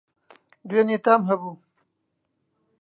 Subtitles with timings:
[0.69, 1.53] دوێنی تام هەبوو